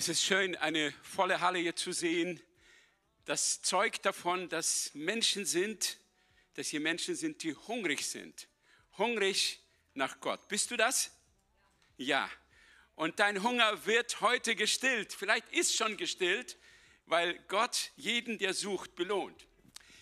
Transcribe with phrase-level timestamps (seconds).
[0.00, 2.40] Es ist schön, eine volle Halle hier zu sehen.
[3.24, 5.98] Das zeugt davon, dass Menschen sind,
[6.54, 8.46] dass hier Menschen sind, die hungrig sind.
[8.96, 9.58] Hungrig
[9.94, 10.46] nach Gott.
[10.46, 11.10] Bist du das?
[11.96, 12.30] Ja.
[12.94, 15.12] Und dein Hunger wird heute gestillt.
[15.12, 16.58] Vielleicht ist schon gestillt,
[17.06, 19.48] weil Gott jeden, der sucht, belohnt.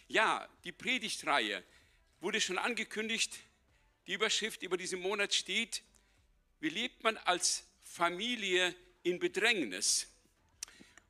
[0.08, 1.64] Ja, die Predigtreihe
[2.20, 3.34] wurde schon angekündigt.
[4.08, 5.82] Die Überschrift über diesen Monat steht,
[6.60, 10.08] wie lebt man als Familie in Bedrängnis.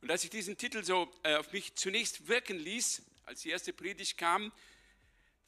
[0.03, 3.73] Und als ich diesen Titel so äh, auf mich zunächst wirken ließ, als die erste
[3.73, 4.53] Predigt kam,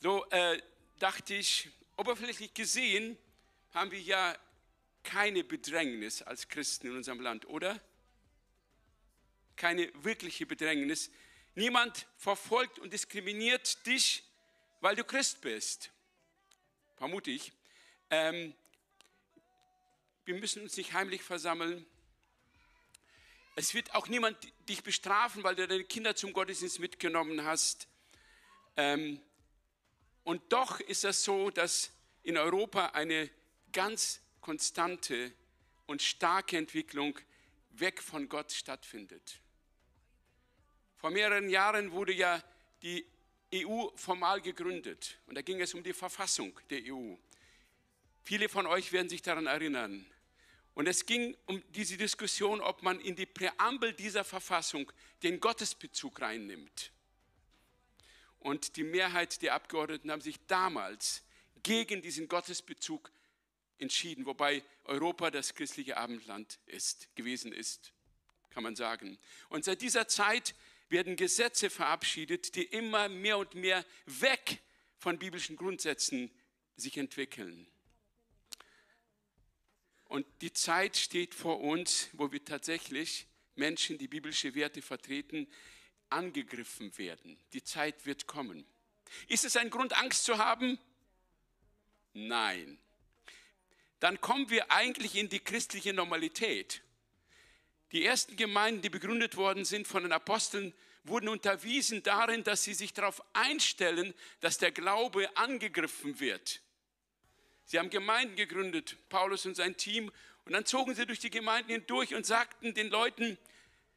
[0.01, 0.61] so äh,
[0.99, 3.19] dachte ich, oberflächlich gesehen
[3.75, 4.35] haben wir ja
[5.03, 7.79] keine Bedrängnis als Christen in unserem Land, oder?
[9.57, 11.11] Keine wirkliche Bedrängnis.
[11.55, 14.25] Niemand verfolgt und diskriminiert dich,
[14.81, 15.91] weil du Christ bist.
[16.97, 17.53] Vermute ich.
[18.09, 18.55] Ähm,
[20.25, 21.85] wir müssen uns nicht heimlich versammeln.
[23.59, 27.89] Es wird auch niemand dich bestrafen, weil du deine Kinder zum Gottesdienst mitgenommen hast.
[28.77, 29.21] Ähm,
[30.23, 31.91] und doch ist es so, dass
[32.23, 33.29] in Europa eine
[33.73, 35.33] ganz konstante
[35.87, 37.19] und starke Entwicklung
[37.71, 39.41] weg von Gott stattfindet.
[40.95, 42.41] Vor mehreren Jahren wurde ja
[42.83, 43.05] die
[43.53, 47.17] EU formal gegründet und da ging es um die Verfassung der EU.
[48.23, 50.07] Viele von euch werden sich daran erinnern.
[50.79, 54.93] Und es ging um diese Diskussion, ob man in die Präambel dieser Verfassung
[55.25, 56.93] den Gottesbezug reinnimmt.
[58.39, 61.25] Und die Mehrheit der Abgeordneten haben sich damals
[61.65, 63.11] gegen diesen Gottesbezug
[63.79, 67.93] entschieden, wobei Europa das christliche Abendland ist, gewesen ist,
[68.51, 69.19] kann man sagen.
[69.49, 70.55] Und seit dieser Zeit
[70.91, 74.61] werden Gesetze verabschiedet, die immer mehr und mehr weg
[74.97, 76.31] von biblischen Grundsätzen
[76.77, 77.69] sich entwickeln.
[80.09, 85.47] Und die Zeit steht vor uns, wo wir tatsächlich Menschen, die biblische Werte vertreten,
[86.09, 87.39] angegriffen werden.
[87.53, 88.65] Die Zeit wird kommen.
[89.29, 90.79] Ist es ein Grund, Angst zu haben?
[92.15, 92.79] Nein.
[94.01, 96.83] Dann kommen wir eigentlich in die christliche Normalität.
[97.93, 102.75] Die ersten Gemeinden, die begründet worden sind von den Aposteln, wurden unterwiesen darin, dass sie
[102.75, 106.61] sich darauf einstellen, dass der Glaube angegriffen wird.
[107.69, 110.11] Sie haben Gemeinden gegründet, Paulus und sein Team,
[110.47, 113.37] und dann zogen sie durch die Gemeinden hindurch und sagten den Leuten,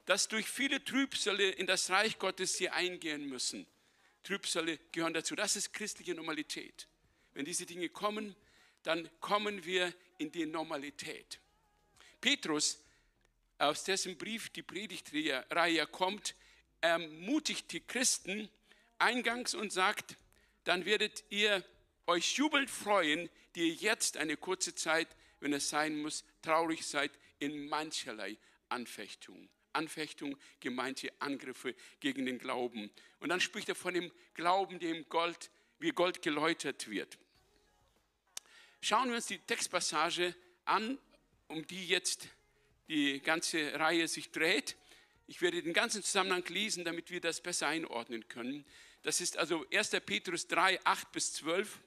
[0.05, 3.65] dass durch viele Trübsale in das Reich Gottes sie eingehen müssen.
[4.23, 5.35] Trübsale gehören dazu.
[5.35, 6.89] Das ist christliche Normalität.
[7.33, 8.35] Wenn diese Dinge kommen,
[8.83, 11.39] dann kommen wir in die Normalität.
[12.19, 12.83] Petrus,
[13.57, 16.35] aus dessen Brief die Predigtreihe kommt,
[16.81, 18.49] ermutigt die Christen
[18.97, 20.17] eingangs und sagt,
[20.65, 21.63] dann werdet ihr
[22.07, 25.07] euch jubelnd freuen, die ihr jetzt eine kurze Zeit,
[25.39, 28.37] wenn es sein muss, traurig seid in mancherlei
[28.69, 29.49] Anfechtung.
[29.73, 32.91] Anfechtung, gemeinte Angriffe gegen den Glauben.
[33.19, 37.17] Und dann spricht er von dem Glauben, dem Gold, wie Gold geläutert wird.
[38.81, 40.35] Schauen wir uns die Textpassage
[40.65, 40.97] an,
[41.47, 42.27] um die jetzt
[42.87, 44.75] die ganze Reihe sich dreht.
[45.27, 48.65] Ich werde den ganzen Zusammenhang lesen, damit wir das besser einordnen können.
[49.03, 49.91] Das ist also 1.
[50.05, 51.79] Petrus 3, 8 bis 12.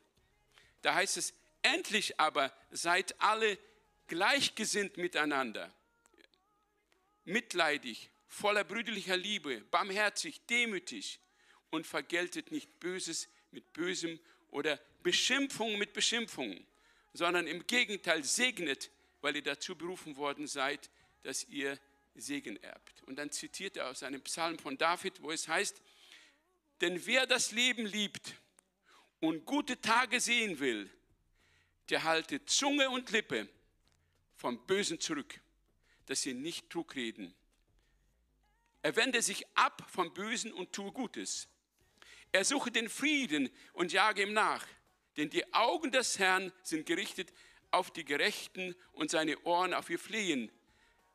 [0.84, 3.59] Da heißt es, endlich aber seid alle
[4.06, 5.72] gleichgesinnt miteinander,
[7.25, 11.21] mitleidig, voller brüderlicher Liebe, barmherzig, demütig
[11.71, 14.21] und vergeltet nicht Böses mit Bösem
[14.51, 16.66] oder Beschimpfung mit Beschimpfung,
[17.15, 18.91] sondern im Gegenteil segnet,
[19.22, 20.91] weil ihr dazu berufen worden seid,
[21.22, 21.78] dass ihr
[22.15, 23.03] Segen erbt.
[23.04, 25.80] Und dann zitiert er aus einem Psalm von David, wo es heißt,
[26.83, 28.34] denn wer das Leben liebt
[29.21, 30.91] und gute Tage sehen will,
[31.89, 33.49] der halte Zunge und Lippe
[34.34, 35.41] vom Bösen zurück,
[36.07, 37.34] dass sie nicht Trug reden.
[38.83, 41.49] Er wende sich ab vom Bösen und tue Gutes.
[42.33, 44.66] Er suche den Frieden und jage ihm nach,
[45.16, 47.33] denn die Augen des Herrn sind gerichtet
[47.71, 50.51] auf die Gerechten und seine Ohren auf ihr Flehen.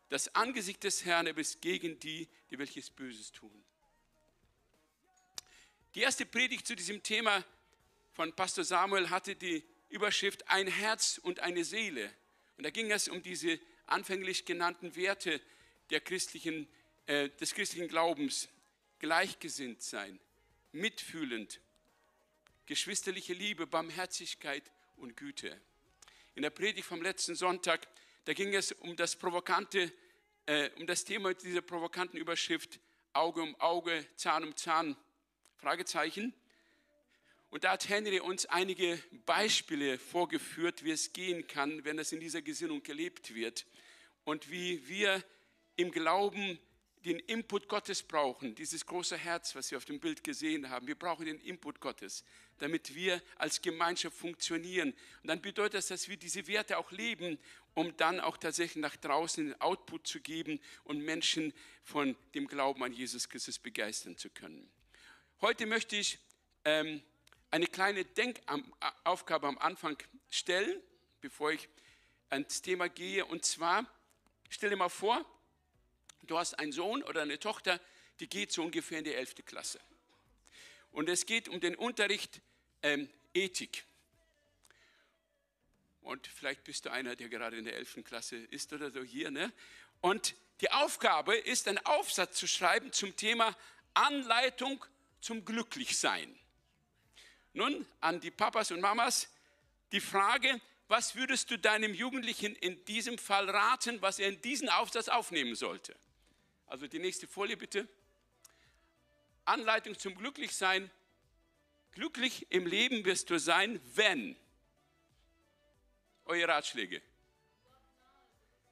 [0.10, 3.64] Das Angesicht des Herrn ist gegen die, die welches Böses tun.
[5.96, 7.44] Die erste Predigt zu diesem Thema
[8.20, 12.14] von Pastor Samuel hatte die Überschrift Ein Herz und eine Seele.
[12.58, 15.40] Und da ging es um diese anfänglich genannten Werte
[15.90, 16.68] der christlichen
[17.06, 18.50] äh, des christlichen Glaubens
[19.00, 20.20] gleichgesinnt sein,
[20.74, 21.62] mitfühlend,
[22.66, 25.58] geschwisterliche Liebe, Barmherzigkeit und Güte.
[26.36, 27.88] In der Predigt vom letzten Sonntag,
[28.26, 29.94] da ging es um das provokante,
[30.46, 32.82] äh, um das Thema dieser provokanten Überschrift
[33.14, 34.98] Auge um Auge, Zahn um Zahn,
[35.56, 36.34] Fragezeichen.
[37.50, 42.20] Und da hat Henry uns einige Beispiele vorgeführt, wie es gehen kann, wenn das in
[42.20, 43.66] dieser Gesinnung gelebt wird
[44.24, 45.24] und wie wir
[45.76, 46.60] im Glauben
[47.06, 50.86] den Input Gottes brauchen, dieses große Herz, was wir auf dem Bild gesehen haben.
[50.86, 52.26] Wir brauchen den Input Gottes,
[52.58, 54.94] damit wir als Gemeinschaft funktionieren.
[55.24, 57.40] Und dann bedeutet das, dass wir diese Werte auch leben,
[57.74, 61.54] um dann auch tatsächlich nach draußen den Output zu geben und Menschen
[61.84, 64.70] von dem Glauben an Jesus Christus begeistern zu können.
[65.40, 66.20] Heute möchte ich
[66.66, 67.02] ähm,
[67.52, 69.98] eine kleine Denkaufgabe am Anfang
[70.30, 70.82] stellen,
[71.22, 71.68] bevor ich
[72.30, 73.26] ans Thema gehe.
[73.26, 73.86] Und zwar,
[74.50, 75.26] stell dir mal vor,
[76.24, 77.80] du hast einen Sohn oder eine Tochter,
[78.20, 79.46] die geht so ungefähr in die 11.
[79.46, 79.80] Klasse.
[80.92, 82.42] Und es geht um den Unterricht
[82.84, 83.86] ähm, Ethik.
[86.02, 88.04] Und vielleicht bist du einer, der gerade in der 11.
[88.04, 89.32] Klasse ist oder so hier.
[89.32, 89.52] Ne?
[90.02, 93.56] Und die Aufgabe ist, einen Aufsatz zu schreiben zum Thema
[93.94, 94.84] Anleitung
[95.22, 96.39] zum Glücklichsein.
[97.54, 99.30] Nun an die Papas und Mamas
[99.92, 104.70] die Frage, was würdest du deinem Jugendlichen in diesem Fall raten, was er in diesen
[104.70, 105.96] Aufsatz aufnehmen sollte?
[106.66, 107.88] Also die nächste Folie bitte.
[109.46, 110.90] Anleitung zum Glücklichsein.
[111.92, 114.36] Glücklich im Leben wirst du sein, wenn.
[116.26, 117.02] Eure Ratschläge.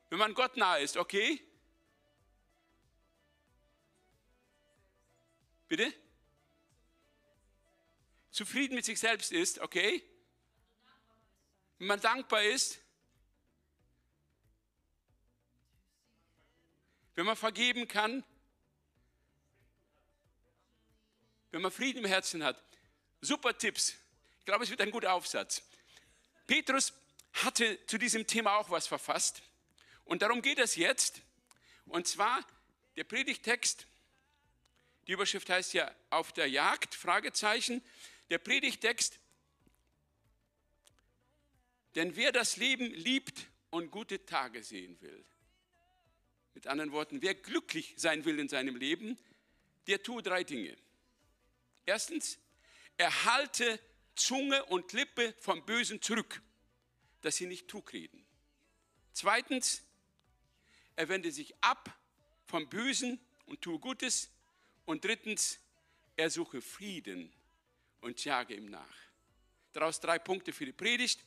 [0.10, 1.42] Wenn man Gott nahe ist, okay?
[5.68, 5.94] Bitte?
[8.38, 10.04] Zufrieden mit sich selbst ist, okay?
[11.80, 12.78] Wenn man dankbar ist,
[17.16, 18.24] wenn man vergeben kann,
[21.50, 22.62] wenn man Frieden im Herzen hat.
[23.22, 23.95] Super Tipps.
[24.38, 25.63] Ich glaube, es wird ein guter Aufsatz.
[26.45, 26.94] Petrus
[27.33, 29.42] hatte zu diesem Thema auch was verfasst.
[30.06, 31.22] Und darum geht es jetzt.
[31.88, 32.45] Und zwar
[32.98, 33.88] der Predigtext.
[35.07, 37.83] Die Überschrift heißt ja auf der Jagd, Fragezeichen.
[38.30, 39.20] Der Predigtext.
[41.96, 45.26] Denn wer das Leben liebt und gute Tage sehen will,
[46.54, 49.18] mit anderen Worten, wer glücklich sein will in seinem Leben,
[49.88, 50.76] der tue drei Dinge.
[51.86, 52.40] Erstens,
[52.98, 53.80] erhalte
[54.16, 56.42] Zunge und Lippe vom Bösen zurück,
[57.22, 58.26] dass sie nicht Trug reden.
[59.14, 59.84] Zweitens,
[60.96, 61.96] er wende sich ab
[62.46, 64.30] vom Bösen und tue Gutes.
[64.86, 65.60] Und drittens,
[66.16, 67.32] er suche Frieden
[68.07, 68.98] und jage ihm nach.
[69.74, 71.19] Daraus drei Punkte für die Predigt.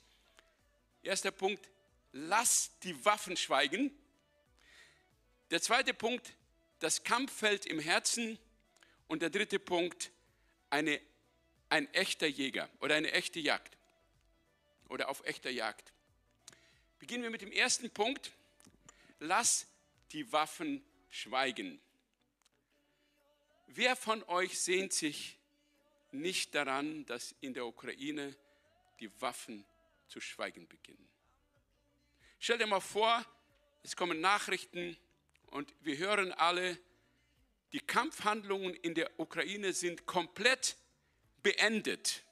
[1.02, 1.68] Erster Punkt,
[2.12, 3.90] lass die Waffen schweigen.
[5.50, 6.32] Der zweite Punkt,
[6.78, 8.38] das Kampffeld im Herzen.
[9.08, 10.10] Und der dritte Punkt,
[10.70, 11.00] eine,
[11.68, 13.76] ein echter Jäger oder eine echte Jagd
[14.88, 15.92] oder auf echter Jagd.
[16.98, 18.32] Beginnen wir mit dem ersten Punkt.
[19.18, 19.66] Lass
[20.12, 21.78] die Waffen schweigen.
[23.66, 25.39] Wer von euch sehnt sich
[26.12, 28.36] nicht daran, dass in der Ukraine
[28.98, 29.64] die Waffen
[30.08, 31.08] zu schweigen beginnen?
[32.38, 33.24] Stell dir mal vor,
[33.82, 34.96] es kommen Nachrichten
[35.46, 36.78] und wir hören alle,
[37.72, 40.76] die Kampfhandlungen in der Ukraine sind komplett
[41.42, 42.24] beendet.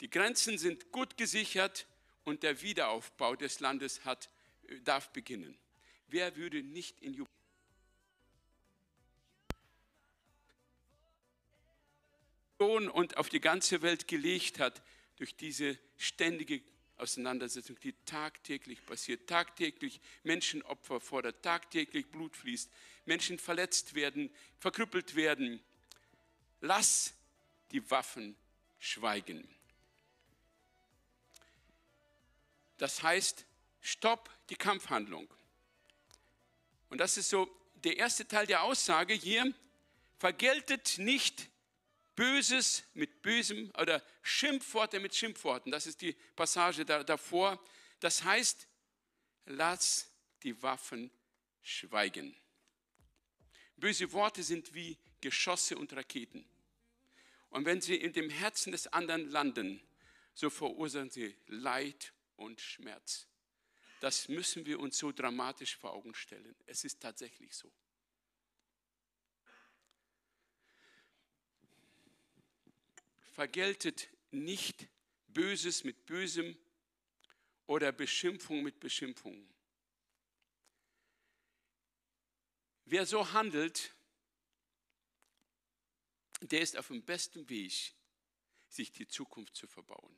[0.00, 1.86] Die Grenzen sind gut gesichert
[2.24, 4.30] und der Wiederaufbau des Landes hat,
[4.84, 5.58] darf beginnen.
[6.08, 7.14] Wer würde nicht in
[12.58, 14.82] Jubiläum und auf die ganze Welt gelegt hat
[15.16, 16.62] durch diese ständige
[16.96, 22.70] Auseinandersetzung, die tagtäglich passiert, tagtäglich Menschenopfer fordert, tagtäglich Blut fließt,
[23.04, 25.60] Menschen verletzt werden, verkrüppelt werden.
[26.60, 27.14] Lass
[27.70, 28.36] die Waffen
[28.78, 29.48] schweigen.
[32.78, 33.44] Das heißt,
[33.80, 35.28] stopp die Kampfhandlung.
[36.90, 39.52] Und das ist so der erste Teil der Aussage hier.
[40.18, 41.48] Vergeltet nicht
[42.18, 45.70] Böses mit Bösem oder Schimpfworte mit Schimpfworten.
[45.70, 47.64] Das ist die Passage da, davor.
[48.00, 48.66] Das heißt,
[49.46, 50.10] lass
[50.42, 51.12] die Waffen
[51.62, 52.34] schweigen.
[53.76, 56.44] Böse Worte sind wie Geschosse und Raketen.
[57.50, 59.80] Und wenn sie in dem Herzen des anderen landen,
[60.34, 63.28] so verursachen sie Leid und Schmerz.
[64.00, 66.56] Das müssen wir uns so dramatisch vor Augen stellen.
[66.66, 67.70] Es ist tatsächlich so.
[73.38, 74.88] Vergeltet nicht
[75.28, 76.58] Böses mit Bösem
[77.66, 79.48] oder Beschimpfung mit Beschimpfung.
[82.90, 83.94] wer so handelt,
[86.40, 87.94] der ist auf dem besten Weg,
[88.68, 90.14] sich die Zukunft zu verbauen.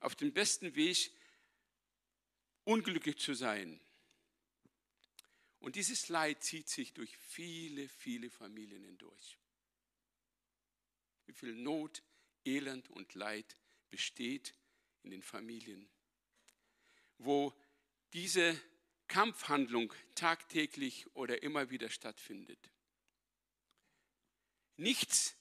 [0.00, 1.12] Auf dem besten Weg,
[2.64, 3.80] unglücklich zu sein.
[5.60, 9.38] Und dieses Leid zieht sich durch viele, viele Familien hindurch.
[11.26, 12.02] Wie viel Not,
[12.44, 13.56] Elend und Leid
[13.90, 14.54] besteht
[15.02, 15.88] in den Familien,
[17.18, 17.52] wo
[18.12, 18.60] diese
[19.08, 22.70] Kampfhandlung tagtäglich oder immer wieder stattfindet.
[24.76, 25.34] Nichts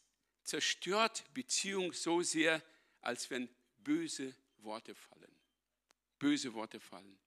[0.44, 2.64] zerstört Beziehung so sehr,
[3.02, 3.50] als wenn
[3.80, 5.36] böse Worte fallen.
[6.18, 7.20] Böse Worte fallen.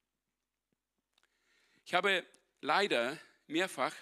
[1.84, 2.26] Ich habe
[2.60, 3.94] leider mehrfach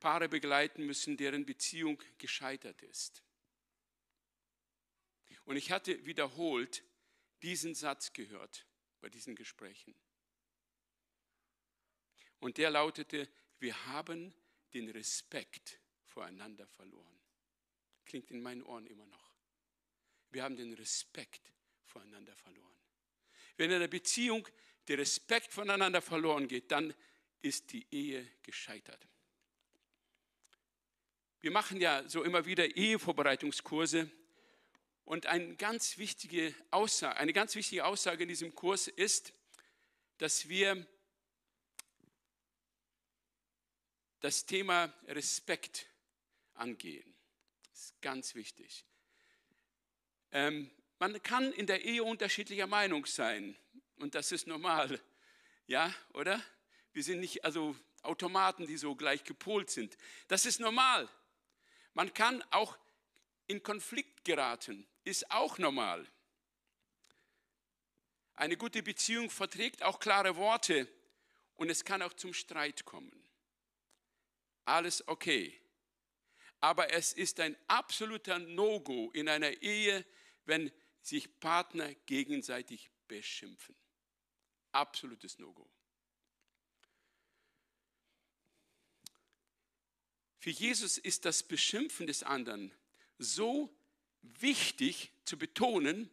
[0.00, 3.22] Paare begleiten müssen, deren Beziehung gescheitert ist.
[5.46, 6.84] Und ich hatte wiederholt
[7.42, 8.66] diesen Satz gehört
[9.00, 9.94] bei diesen Gesprächen.
[12.40, 13.28] Und der lautete,
[13.60, 14.34] wir haben
[14.74, 17.20] den Respekt voreinander verloren.
[18.04, 19.32] Klingt in meinen Ohren immer noch.
[20.30, 21.52] Wir haben den Respekt
[21.84, 22.76] voreinander verloren.
[23.56, 24.46] Wenn in der Beziehung
[24.88, 26.92] der Respekt voneinander verloren geht, dann
[27.40, 29.06] ist die Ehe gescheitert.
[31.40, 34.10] Wir machen ja so immer wieder Ehevorbereitungskurse
[35.06, 39.32] und eine ganz wichtige Aussage, eine ganz wichtige Aussage in diesem Kurs ist,
[40.18, 40.84] dass wir
[44.20, 45.86] das Thema Respekt
[46.54, 47.14] angehen.
[47.70, 48.84] Das ist ganz wichtig.
[50.32, 53.56] Ähm, man kann in der Ehe unterschiedlicher Meinung sein
[53.98, 55.00] und das ist normal.
[55.68, 56.42] Ja, oder?
[56.92, 59.96] Wir sind nicht also Automaten, die so gleich gepolt sind.
[60.26, 61.08] Das ist normal.
[61.94, 62.76] Man kann auch
[63.46, 66.06] in Konflikt geraten, ist auch normal.
[68.34, 70.86] Eine gute Beziehung verträgt auch klare Worte
[71.54, 73.26] und es kann auch zum Streit kommen
[74.66, 75.58] alles okay.
[76.60, 80.04] Aber es ist ein absoluter No-Go in einer Ehe,
[80.44, 83.74] wenn sich Partner gegenseitig beschimpfen.
[84.72, 85.68] Absolutes No-Go.
[90.38, 92.72] Für Jesus ist das Beschimpfen des anderen
[93.18, 93.75] so
[94.40, 96.10] wichtig zu betonen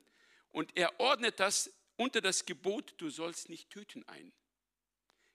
[0.51, 4.33] und er ordnet das unter das Gebot, du sollst nicht töten ein.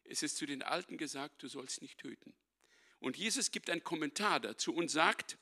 [0.04, 2.34] Es ist zu den Alten gesagt, du sollst nicht töten.
[3.00, 5.38] Und Jesus gibt einen Kommentar dazu und sagt,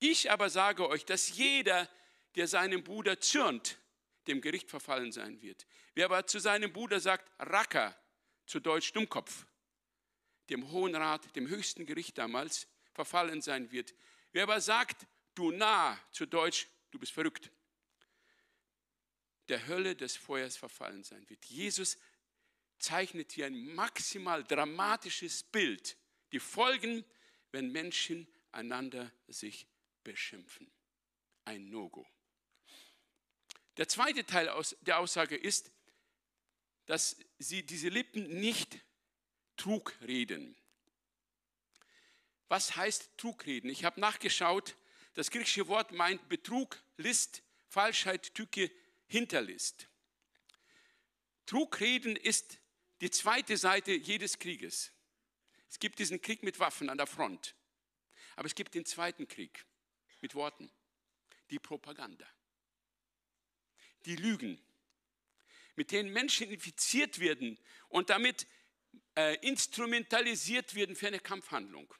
[0.00, 1.88] ich aber sage euch, dass jeder,
[2.34, 3.78] der seinem Bruder zürnt,
[4.26, 5.66] dem Gericht verfallen sein wird.
[5.94, 7.96] Wer aber zu seinem Bruder sagt, Racker,
[8.46, 9.46] zu Deutsch Dummkopf,
[10.50, 13.94] dem Hohen Rat, dem höchsten Gericht damals, verfallen sein wird.
[14.32, 17.50] Wer aber sagt, du nah, zu Deutsch, du bist verrückt,
[19.48, 21.44] der Hölle des Feuers verfallen sein wird.
[21.44, 21.98] Jesus
[22.78, 25.96] zeichnet hier ein maximal dramatisches Bild
[26.32, 27.04] die Folgen,
[27.52, 29.66] wenn Menschen einander sich
[30.02, 30.70] beschimpfen.
[31.44, 32.06] Ein No-Go.
[33.76, 34.50] Der zweite Teil
[34.82, 35.70] der Aussage ist,
[36.86, 38.78] dass sie diese Lippen nicht
[39.56, 40.56] Trug reden.
[42.48, 43.70] Was heißt Trugreden?
[43.70, 44.76] Ich habe nachgeschaut.
[45.14, 48.70] Das griechische Wort meint Betrug, List, Falschheit, Tücke,
[49.06, 49.88] Hinterlist.
[51.46, 52.58] Trugreden ist
[53.00, 54.92] die zweite Seite jedes Krieges.
[55.68, 57.54] Es gibt diesen Krieg mit Waffen an der Front.
[58.36, 59.64] Aber es gibt den zweiten Krieg
[60.20, 60.70] mit Worten.
[61.50, 62.26] Die Propaganda.
[64.06, 64.60] Die Lügen,
[65.76, 68.46] mit denen Menschen infiziert werden und damit
[69.16, 71.92] äh, instrumentalisiert werden für eine Kampfhandlung.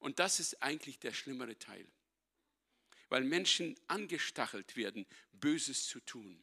[0.00, 1.86] Und das ist eigentlich der schlimmere Teil,
[3.08, 6.42] weil Menschen angestachelt werden, Böses zu tun.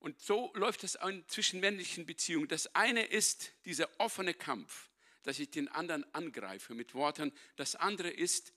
[0.00, 2.48] Und so läuft es in zwischenmännlichen Beziehungen.
[2.48, 4.90] Das eine ist dieser offene Kampf,
[5.22, 7.32] dass ich den anderen angreife mit Worten.
[7.56, 8.52] Das andere ist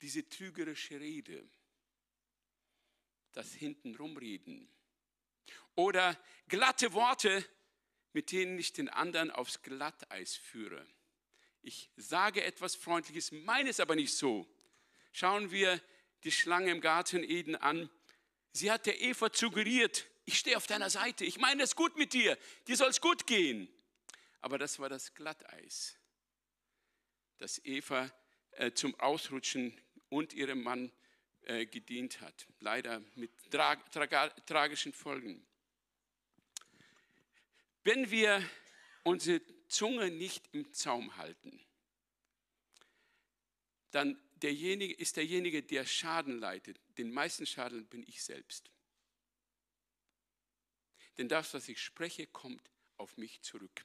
[0.00, 1.48] diese trügerische Rede,
[3.32, 4.68] das Hintenrumreden.
[5.76, 7.46] Oder glatte Worte,
[8.12, 10.86] mit denen ich den anderen aufs Glatteis führe.
[11.62, 14.46] Ich sage etwas Freundliches, meine es aber nicht so.
[15.12, 15.80] Schauen wir
[16.24, 17.90] die Schlange im Garten Eden an.
[18.52, 22.12] Sie hat der Eva suggeriert, ich stehe auf deiner Seite, ich meine es gut mit
[22.12, 22.36] dir,
[22.66, 23.68] dir soll es gut gehen.
[24.40, 25.98] Aber das war das Glatteis,
[27.38, 28.10] das Eva
[28.52, 30.92] äh, zum Ausrutschen und ihrem Mann
[31.42, 32.46] äh, gedient hat.
[32.58, 35.46] Leider mit tra tra tragischen Folgen.
[37.82, 38.42] Wenn wir
[39.04, 41.60] unsere Zunge nicht im Zaum halten,
[43.90, 46.78] dann derjenige, ist derjenige, der Schaden leidet.
[46.98, 48.70] Den meisten Schaden bin ich selbst.
[51.18, 53.84] denn das, was ich spreche, kommt auf mich zurück.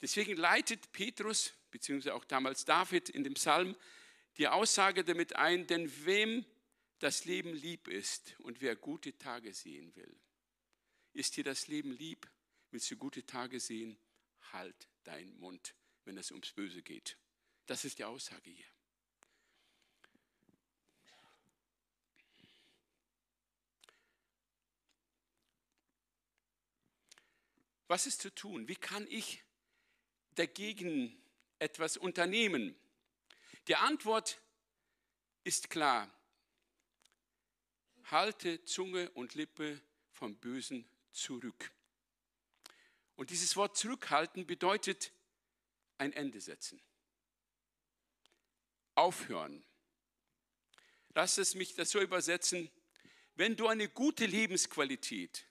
[0.00, 3.76] Deswegen leitet Petrus, beziehungsweise auch damals David in dem Psalm,
[4.36, 6.44] die Aussage damit ein, denn wem
[6.98, 10.16] das Leben lieb ist und wer gute Tage sehen will,
[11.12, 12.30] ist dir das Leben lieb?
[12.70, 13.98] Willst du gute Tage sehen?
[14.52, 17.16] Halt deinen Mund, wenn es ums Böse geht.
[17.66, 18.66] Das ist die Aussage hier.
[27.88, 28.68] Was ist zu tun?
[28.68, 29.44] Wie kann ich
[30.34, 31.22] dagegen
[31.58, 32.74] etwas unternehmen?
[33.68, 34.40] Die Antwort
[35.44, 36.10] ist klar.
[38.04, 39.78] Halte Zunge und Lippe
[40.12, 41.72] vom Bösen zurück.
[43.16, 45.12] Und dieses Wort zurückhalten bedeutet
[45.98, 46.80] ein Ende setzen.
[48.94, 49.64] Aufhören.
[51.14, 52.70] Lass es mich das so übersetzen.
[53.34, 55.46] Wenn du eine gute Lebensqualität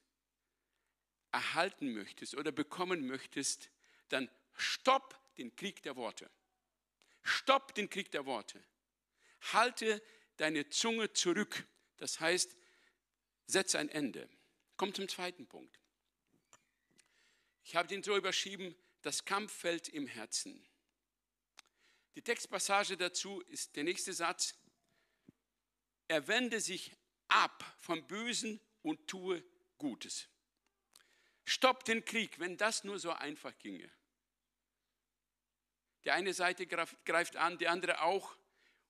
[1.31, 3.69] erhalten möchtest oder bekommen möchtest,
[4.09, 6.29] dann stopp den Krieg der Worte.
[7.23, 8.63] Stopp den Krieg der Worte.
[9.53, 10.01] Halte
[10.37, 11.65] deine Zunge zurück.
[11.97, 12.55] Das heißt,
[13.45, 14.29] setze ein Ende.
[14.81, 15.79] Kommt zum zweiten Punkt.
[17.63, 20.67] Ich habe den so überschrieben, das Kampffeld im Herzen.
[22.15, 24.55] Die Textpassage dazu ist der nächste Satz.
[26.07, 26.93] Er wende sich
[27.27, 29.43] ab vom Bösen und tue
[29.77, 30.27] Gutes.
[31.45, 33.91] Stopp den Krieg, wenn das nur so einfach ginge.
[36.05, 38.35] Die eine Seite greift an, die andere auch.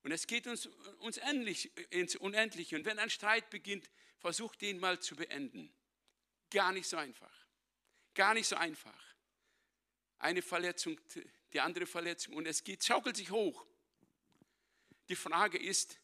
[0.04, 0.68] Und es geht uns,
[1.00, 2.78] uns endlich, ins Unendliche.
[2.78, 5.76] Und wenn ein Streit beginnt, versucht den mal zu beenden.
[6.52, 7.34] Gar nicht so einfach.
[8.14, 9.16] Gar nicht so einfach.
[10.20, 11.00] Eine Verletzung,
[11.54, 13.66] die andere Verletzung und es geht, schaukelt sich hoch.
[15.10, 16.00] Die Frage ist,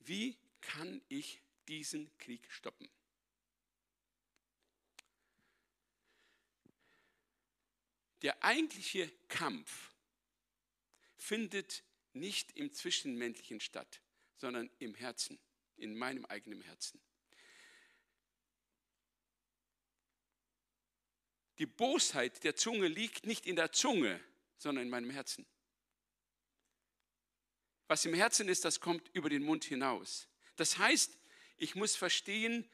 [0.00, 2.88] wie kann ich diesen Krieg stoppen?
[8.22, 9.94] Der eigentliche Kampf
[11.16, 14.00] findet nicht im Zwischenmännlichen statt,
[14.36, 15.38] sondern im Herzen,
[15.76, 17.00] in meinem eigenen Herzen.
[21.58, 24.20] Die Bosheit der Zunge liegt nicht in der Zunge,
[24.58, 25.44] sondern in meinem Herzen.
[27.88, 30.28] Was im Herzen ist, das kommt über den Mund hinaus.
[30.56, 31.18] Das heißt,
[31.56, 32.68] ich muss verstehen,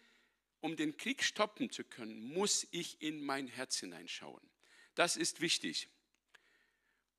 [0.61, 4.43] um den Krieg stoppen zu können, muss ich in mein Herz hineinschauen.
[4.95, 5.89] Das ist wichtig.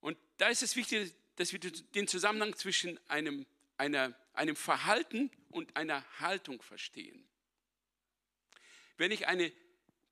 [0.01, 3.45] Und da ist es wichtig, dass wir den Zusammenhang zwischen einem,
[3.77, 7.27] einer, einem Verhalten und einer Haltung verstehen.
[8.97, 9.51] Wenn ich eine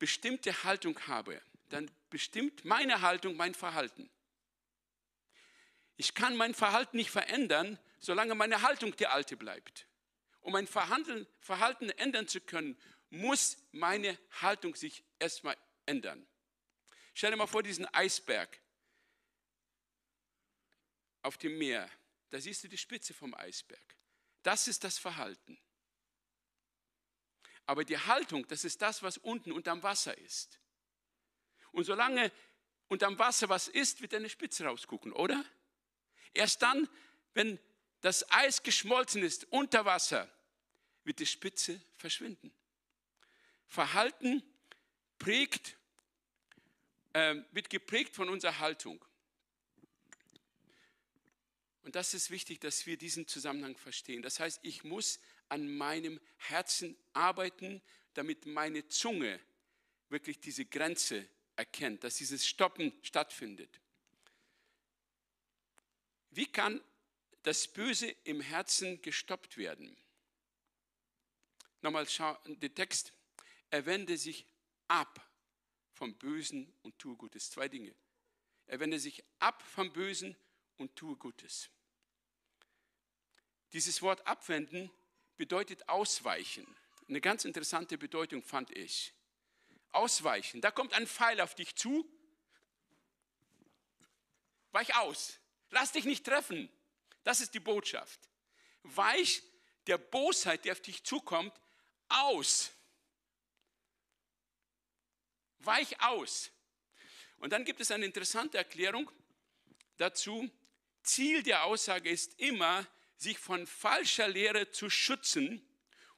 [0.03, 4.09] bestimmte Haltung habe, dann bestimmt meine Haltung mein Verhalten.
[5.95, 9.87] Ich kann mein Verhalten nicht verändern, solange meine Haltung die alte bleibt.
[10.41, 12.77] Um mein Verhalten, Verhalten ändern zu können,
[13.11, 16.27] muss meine Haltung sich erstmal ändern.
[17.13, 18.59] Stell dir mal vor, diesen Eisberg
[21.21, 21.89] auf dem Meer.
[22.29, 23.95] Da siehst du die Spitze vom Eisberg.
[24.41, 25.57] Das ist das Verhalten.
[27.65, 30.59] Aber die Haltung, das ist das, was unten unterm Wasser ist.
[31.71, 32.31] Und solange
[32.87, 35.43] unterm Wasser was ist, wird eine Spitze rausgucken, oder?
[36.33, 36.89] Erst dann,
[37.33, 37.59] wenn
[38.01, 40.29] das Eis geschmolzen ist unter Wasser,
[41.03, 42.53] wird die Spitze verschwinden.
[43.67, 44.43] Verhalten
[45.17, 45.77] prägt
[47.13, 49.03] äh, wird geprägt von unserer Haltung.
[51.83, 54.21] Und das ist wichtig, dass wir diesen Zusammenhang verstehen.
[54.21, 55.19] Das heißt, ich muss
[55.53, 57.79] an meinem Herzen arbeiten,
[58.15, 59.39] damit meine Zunge
[60.09, 63.79] wirklich diese Grenze erkennt, dass dieses Stoppen stattfindet.
[66.31, 66.83] Wie kann
[67.43, 69.95] das Böse im Herzen gestoppt werden?
[71.83, 73.13] Nochmal schau, der Text.
[73.69, 74.47] Er wende sich
[74.87, 75.23] ab
[75.91, 77.51] vom Bösen und tue Gutes.
[77.51, 77.93] Zwei Dinge.
[78.65, 80.35] Er wende sich ab vom Bösen
[80.77, 81.69] und tue Gutes.
[83.71, 84.89] Dieses Wort abwenden
[85.37, 86.67] bedeutet ausweichen.
[87.07, 89.13] Eine ganz interessante Bedeutung fand ich.
[89.91, 90.61] Ausweichen.
[90.61, 92.09] Da kommt ein Pfeil auf dich zu.
[94.71, 95.39] Weich aus.
[95.69, 96.69] Lass dich nicht treffen.
[97.23, 98.19] Das ist die Botschaft.
[98.83, 99.43] Weich
[99.87, 101.53] der Bosheit, die auf dich zukommt,
[102.09, 102.71] aus
[105.65, 106.51] weich aus.
[107.37, 109.09] Und dann gibt es eine interessante Erklärung
[109.97, 110.49] dazu.
[111.01, 112.85] Ziel der Aussage ist immer,
[113.17, 115.65] sich von falscher Lehre zu schützen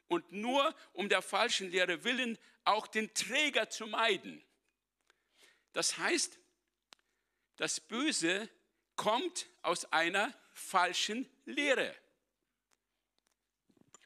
[0.07, 4.43] und nur um der falschen Lehre willen auch den Träger zu meiden.
[5.73, 6.37] Das heißt,
[7.57, 8.49] das Böse
[8.95, 11.95] kommt aus einer falschen Lehre.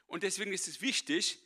[0.06, 1.38] Und deswegen ist es wichtig,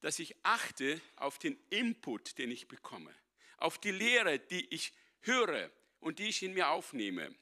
[0.00, 3.14] dass ich achte auf den Input, den ich bekomme,
[3.56, 7.34] auf die Lehre, die ich höre und die ich in mir aufnehme.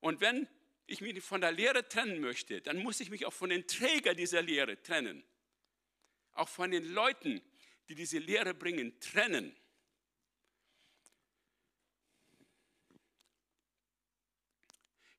[0.00, 0.48] Und wenn
[0.88, 4.16] ich mich von der Lehre trennen möchte, dann muss ich mich auch von den Trägern
[4.16, 5.22] dieser Lehre trennen.
[6.32, 7.42] Auch von den Leuten,
[7.88, 9.54] die diese Lehre bringen, trennen.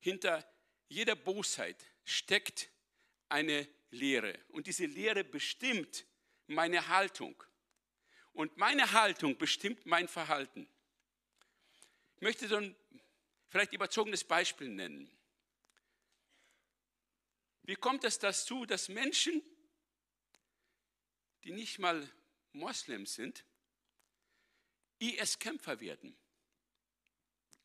[0.00, 0.44] Hinter
[0.88, 2.68] jeder Bosheit steckt
[3.28, 4.40] eine Lehre.
[4.48, 6.04] Und diese Lehre bestimmt
[6.48, 7.40] meine Haltung.
[8.32, 10.68] Und meine Haltung bestimmt mein Verhalten.
[12.16, 12.74] Ich möchte so ein
[13.50, 15.08] vielleicht überzogenes Beispiel nennen.
[17.70, 19.40] Wie kommt es dazu, dass Menschen,
[21.44, 22.10] die nicht mal
[22.50, 23.44] Moslems sind,
[24.98, 26.18] IS-Kämpfer werden,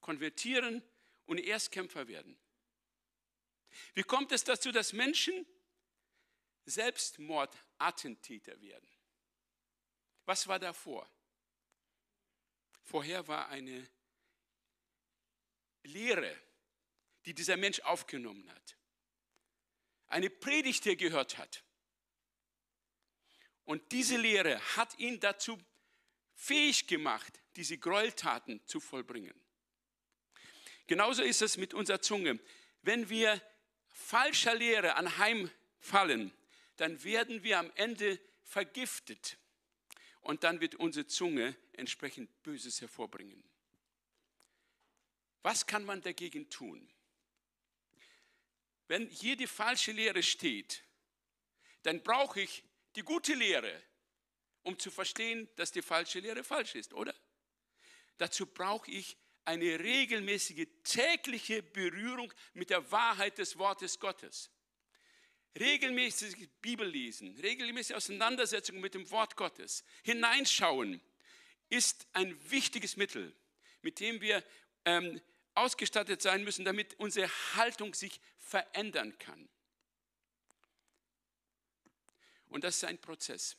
[0.01, 0.83] konvertieren
[1.25, 2.37] und IS-Kämpfer werden?
[3.95, 5.43] Wie kommt es dazu, dass Menschen
[6.65, 8.87] Selbstmordattentäter werden?
[10.25, 11.09] Was war davor?
[12.83, 13.89] Vorher war eine
[15.81, 16.39] Lehre,
[17.25, 18.77] die dieser Mensch aufgenommen hat.
[20.15, 21.61] Eine Predigt, die er gehört hat.
[23.65, 25.61] Und diese Lehre hat ihn dazu
[26.35, 29.33] fähig gemacht, diese Gräueltaten zu vollbringen.
[30.87, 32.39] Genauso ist es mit unserer Zunge.
[32.81, 33.41] Wenn wir
[33.89, 36.31] falscher Lehre anheimfallen,
[36.77, 39.37] dann werden wir am Ende vergiftet.
[40.21, 43.43] Und dann wird unsere Zunge entsprechend Böses hervorbringen.
[45.41, 46.89] Was kann man dagegen tun?
[48.87, 50.83] Wenn hier die falsche Lehre steht,
[51.83, 52.63] dann brauche ich
[52.95, 53.81] die gute Lehre,
[54.63, 57.13] um zu verstehen, dass die falsche Lehre falsch ist, oder?
[58.17, 64.49] Dazu brauche ich eine regelmäßige tägliche Berührung mit der Wahrheit des Wortes Gottes.
[65.57, 70.99] Regelmäßig Bibel lesen, regelmäßige Auseinandersetzung mit dem Wort Gottes, hineinschauen,
[71.69, 73.35] ist ein wichtiges Mittel,
[73.81, 74.43] mit dem wir
[74.83, 75.21] ähm,
[75.55, 79.49] ausgestattet sein müssen, damit unsere Haltung sich verändern kann.
[82.49, 83.57] Und das ist ein Prozess.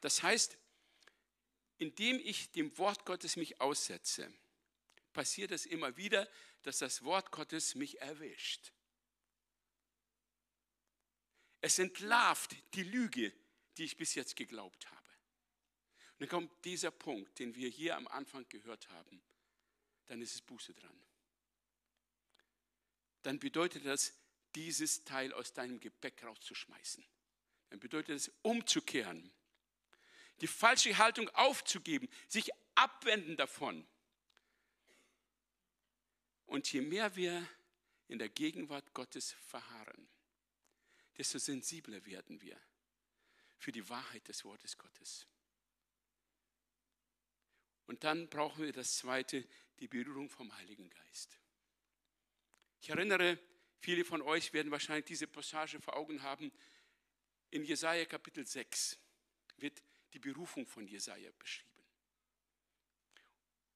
[0.00, 0.56] Das heißt,
[1.78, 4.32] indem ich dem Wort Gottes mich aussetze,
[5.12, 6.28] passiert es immer wieder,
[6.62, 8.72] dass das Wort Gottes mich erwischt.
[11.60, 13.32] Es entlarvt die Lüge,
[13.76, 15.00] die ich bis jetzt geglaubt habe.
[16.12, 19.22] Und dann kommt dieser Punkt, den wir hier am Anfang gehört haben.
[20.06, 21.04] Dann ist es Buße dran
[23.24, 24.14] dann bedeutet das,
[24.54, 27.04] dieses Teil aus deinem Gepäck rauszuschmeißen.
[27.70, 29.32] Dann bedeutet es, umzukehren,
[30.40, 33.86] die falsche Haltung aufzugeben, sich abwenden davon.
[36.46, 37.48] Und je mehr wir
[38.08, 40.08] in der Gegenwart Gottes verharren,
[41.16, 42.60] desto sensibler werden wir
[43.56, 45.26] für die Wahrheit des Wortes Gottes.
[47.86, 49.46] Und dann brauchen wir das Zweite,
[49.78, 51.38] die Berührung vom Heiligen Geist.
[52.84, 53.38] Ich erinnere,
[53.78, 56.52] viele von euch werden wahrscheinlich diese Passage vor Augen haben.
[57.48, 58.98] In Jesaja Kapitel 6
[59.56, 61.82] wird die Berufung von Jesaja beschrieben.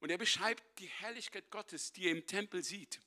[0.00, 3.00] Und er beschreibt die Herrlichkeit Gottes, die er im Tempel sieht.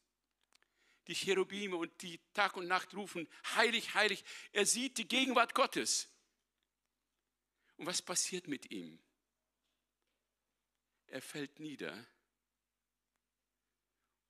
[1.05, 4.23] Die Cherubime und die Tag und Nacht rufen, heilig, heilig.
[4.53, 6.09] Er sieht die Gegenwart Gottes.
[7.77, 8.97] Und was passiert mit ihm?
[11.05, 12.07] Er fällt nieder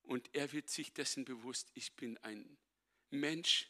[0.02, 2.58] und er wird sich dessen bewusst, ich bin ein
[3.10, 3.68] Mensch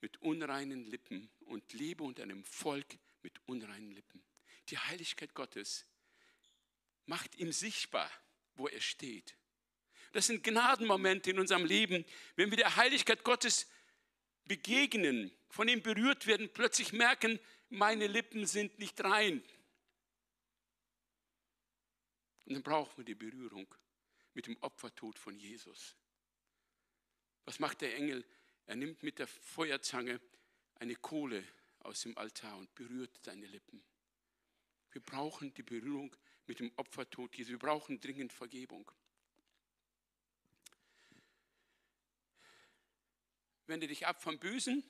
[0.00, 4.22] mit unreinen Lippen und lebe unter einem Volk mit unreinen Lippen.
[4.68, 5.86] Die Heiligkeit Gottes
[7.06, 8.10] macht ihm sichtbar,
[8.54, 9.36] wo er steht.
[10.12, 12.04] Das sind Gnadenmomente in unserem Leben,
[12.36, 13.66] wenn wir der Heiligkeit Gottes
[14.44, 19.42] begegnen, von ihm berührt werden, plötzlich merken, meine Lippen sind nicht rein.
[22.44, 23.74] Und dann brauchen wir die Berührung
[24.34, 25.96] mit dem Opfertod von Jesus.
[27.44, 28.24] Was macht der Engel?
[28.66, 30.20] Er nimmt mit der Feuerzange
[30.76, 31.46] eine Kohle
[31.80, 33.82] aus dem Altar und berührt seine Lippen.
[34.90, 36.14] Wir brauchen die Berührung
[36.46, 37.52] mit dem Opfertod Jesus.
[37.52, 38.90] Wir brauchen dringend Vergebung.
[43.66, 44.84] Wende dich ab vom Bösen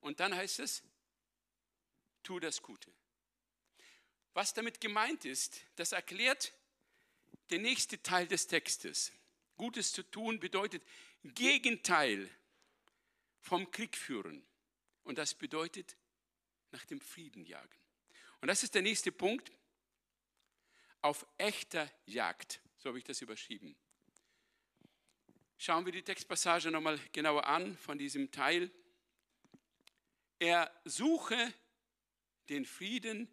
[0.00, 0.82] und dann heißt es,
[2.22, 2.92] tu das Gute.
[4.34, 6.52] Was damit gemeint ist, das erklärt
[7.52, 9.12] der nächste Teil des Textes.
[9.56, 10.82] Gutes zu tun bedeutet
[11.22, 12.28] Gegenteil
[13.40, 14.42] vom Krieg führen.
[15.04, 15.96] Und das bedeutet
[16.70, 17.78] nach dem Frieden jagen.
[18.40, 19.52] Und das ist der nächste Punkt.
[21.02, 22.60] Auf echter Jagd.
[22.78, 23.76] So habe ich das überschrieben.
[25.58, 28.70] Schauen wir die Textpassage nochmal genauer an von diesem Teil.
[30.38, 31.52] Er suche
[32.48, 33.28] den Frieden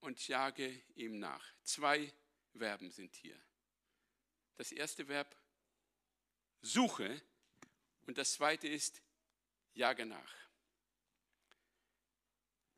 [0.00, 1.44] und jage ihm nach.
[1.62, 2.12] Zwei
[2.56, 3.38] Verben sind hier.
[4.58, 5.36] Das erste Verb
[6.62, 7.22] suche
[8.06, 9.00] und das zweite ist
[9.72, 10.34] jage nach.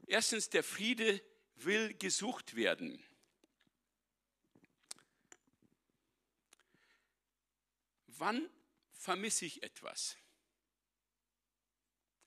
[0.06, 1.22] Erstens, der Friede
[1.54, 3.02] will gesucht werden.
[8.08, 8.50] Wann
[8.92, 10.18] vermisse ich etwas?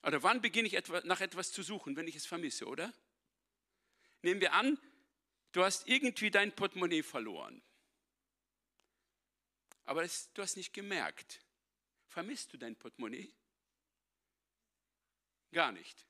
[0.02, 2.92] Oder wann beginne ich nach etwas zu suchen, wenn ich es vermisse, oder?
[4.22, 4.80] Nehmen wir an,
[5.52, 7.62] du hast irgendwie dein Portemonnaie verloren.
[9.84, 11.40] Aber das, du hast nicht gemerkt.
[12.06, 13.32] Vermisst du dein Portemonnaie?
[15.52, 16.06] Gar nicht.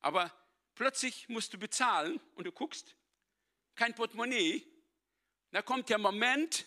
[0.00, 0.32] Aber
[0.74, 2.94] plötzlich musst du bezahlen und du guckst,
[3.74, 4.66] kein Portemonnaie.
[5.50, 6.66] Da kommt der Moment,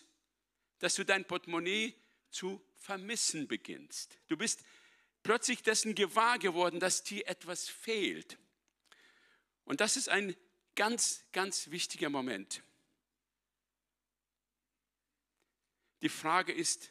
[0.78, 1.94] dass du dein Portemonnaie
[2.30, 4.18] zu vermissen beginnst.
[4.28, 4.64] Du bist
[5.22, 8.38] plötzlich dessen gewahr geworden, dass dir etwas fehlt.
[9.64, 10.36] Und das ist ein
[10.74, 12.62] ganz, ganz wichtiger Moment.
[16.02, 16.90] Die Frage ist,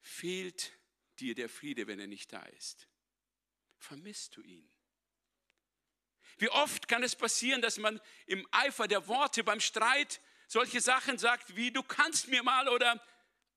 [0.00, 0.72] fehlt
[1.20, 2.88] dir der Friede, wenn er nicht da ist?
[3.76, 4.68] Vermisst du ihn?
[6.38, 11.18] Wie oft kann es passieren, dass man im Eifer der Worte beim Streit solche Sachen
[11.18, 13.04] sagt wie du kannst mir mal oder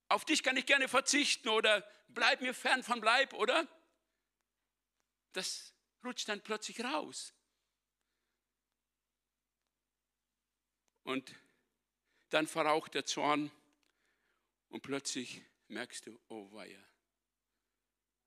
[0.09, 3.65] auf dich kann ich gerne verzichten oder bleib mir fern von Bleib, oder?
[5.31, 7.33] Das rutscht dann plötzlich raus.
[11.03, 11.33] Und
[12.29, 13.51] dann verraucht der Zorn
[14.71, 16.83] und plötzlich merkst du, oh weia,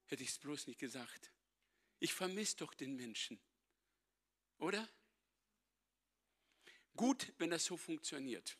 [0.06, 1.32] hätte ich es bloß nicht gesagt.
[1.98, 3.40] Ich vermisse doch den Menschen,
[4.58, 4.88] oder?
[6.96, 8.56] Gut, wenn das so funktioniert.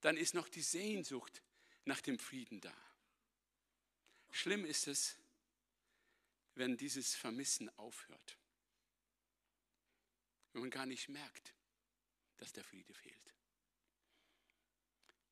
[0.00, 1.42] Dann ist noch die Sehnsucht
[1.84, 2.74] nach dem Frieden da.
[4.30, 5.16] Schlimm ist es,
[6.54, 8.38] wenn dieses Vermissen aufhört.
[10.52, 11.54] Wenn man gar nicht merkt,
[12.36, 13.37] dass der Friede fehlt.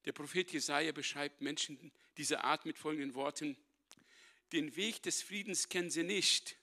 [0.06, 3.56] Der Prophet Jesaja beschreibt Menschen dieser Art mit folgenden Worten:
[4.52, 6.56] Den Weg des Friedens kennen sie nicht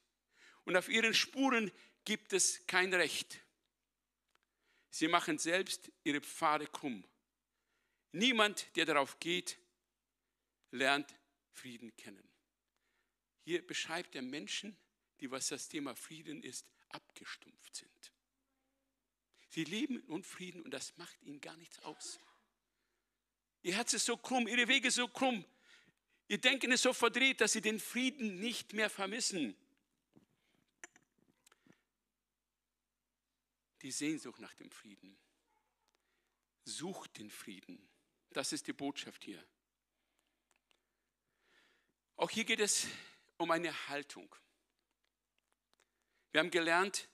[0.64, 1.72] und auf ihren Spuren
[2.06, 3.40] gibt es kein Recht.
[4.90, 7.04] Sie machen selbst ihre Pfade krumm.
[8.12, 9.58] Niemand, der darauf geht,
[10.72, 11.14] lernt
[11.52, 12.28] Frieden kennen.
[13.44, 14.78] Hier beschreibt er Menschen,
[15.20, 18.12] die, was das Thema Frieden ist, abgestumpft sind.
[19.50, 22.20] Sie leben in Unfrieden und das macht ihnen gar nichts aus.
[23.64, 25.46] Ihr Herz ist so krumm, ihre Wege so krumm,
[26.28, 29.56] ihr Denken ist so verdreht, dass sie den Frieden nicht mehr vermissen.
[33.82, 35.18] Die Sehnsucht nach dem Frieden.
[36.66, 37.90] Sucht den Frieden.
[38.32, 39.44] Das ist die Botschaft hier.
[42.16, 42.88] Auch hier geht es
[43.38, 44.34] um eine Haltung.
[46.32, 47.10] Wir haben gelernt,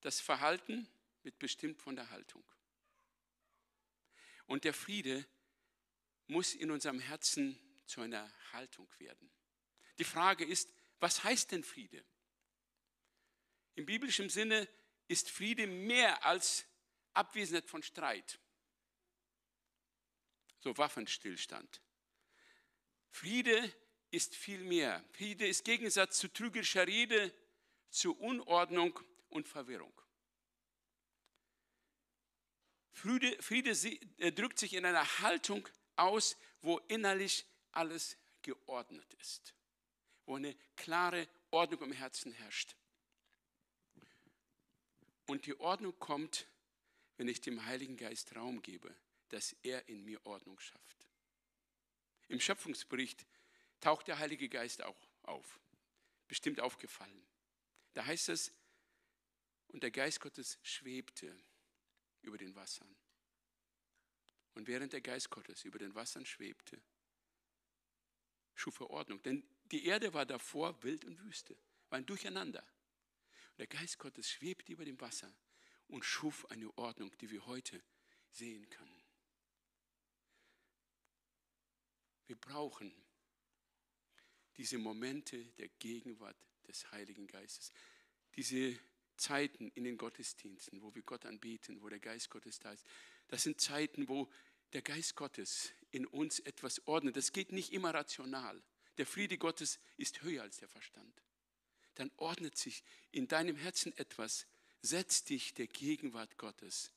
[0.00, 0.88] das Verhalten
[1.22, 2.44] wird bestimmt von der Haltung.
[4.46, 5.26] Und der Friede
[6.26, 9.30] muss in unserem Herzen zu einer Haltung werden.
[9.98, 12.04] Die Frage ist, was heißt denn Friede?
[13.74, 14.68] Im biblischen Sinne
[15.08, 16.64] ist Friede mehr als
[17.12, 18.38] Abwesenheit von Streit,
[20.60, 21.82] so Waffenstillstand.
[23.10, 23.72] Friede
[24.10, 25.04] ist viel mehr.
[25.12, 27.32] Friede ist Gegensatz zu trügerischer Rede,
[27.90, 29.92] zu Unordnung und Verwirrung.
[32.92, 33.70] Friede, Friede
[34.18, 35.68] äh, drückt sich in einer Haltung
[36.60, 39.54] wo innerlich alles geordnet ist,
[40.26, 42.76] wo eine klare Ordnung im Herzen herrscht.
[45.26, 46.46] Und die Ordnung kommt,
[47.16, 48.94] wenn ich dem Heiligen Geist Raum gebe,
[49.30, 51.08] dass er in mir Ordnung schafft.
[52.28, 53.26] Im Schöpfungsbericht
[53.80, 55.60] taucht der Heilige Geist auch auf.
[56.28, 57.26] Bestimmt aufgefallen.
[57.94, 58.52] Da heißt es,
[59.68, 61.36] und der Geist Gottes schwebte
[62.22, 62.94] über den Wassern.
[64.54, 66.80] Und während der Geist Gottes über den Wassern schwebte,
[68.54, 69.22] schuf er Ordnung.
[69.22, 71.56] Denn die Erde war davor wild und Wüste,
[71.90, 72.62] war ein Durcheinander.
[73.50, 75.32] Und der Geist Gottes schwebte über dem Wasser
[75.88, 77.82] und schuf eine Ordnung, die wir heute
[78.30, 79.02] sehen können.
[82.26, 82.92] Wir brauchen
[84.56, 86.36] diese Momente der Gegenwart
[86.66, 87.72] des Heiligen Geistes,
[88.36, 88.78] diese
[89.16, 92.86] Zeiten in den Gottesdiensten, wo wir Gott anbeten, wo der Geist Gottes da ist,
[93.34, 94.30] das sind Zeiten, wo
[94.74, 97.16] der Geist Gottes in uns etwas ordnet.
[97.16, 98.62] Das geht nicht immer rational.
[98.96, 101.20] Der Friede Gottes ist höher als der Verstand.
[101.96, 104.46] Dann ordnet sich in deinem Herzen etwas.
[104.82, 106.92] Setz dich der Gegenwart Gottes,